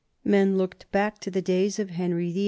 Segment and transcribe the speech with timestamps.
[0.23, 2.39] Men looked back to the days of Henry VIII.